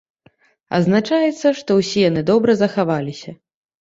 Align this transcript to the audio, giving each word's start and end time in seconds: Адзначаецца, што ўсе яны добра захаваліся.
Адзначаецца, 0.77 1.47
што 1.61 1.77
ўсе 1.81 1.99
яны 2.09 2.21
добра 2.31 2.51
захаваліся. 2.63 3.31